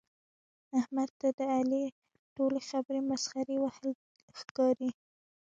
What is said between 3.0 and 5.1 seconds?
مسخرې وهل ښکاري.